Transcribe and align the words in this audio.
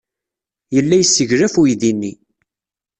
Yella 0.75 0.95
yesseglaf 0.97 1.55
uydi-nni. 1.61 2.13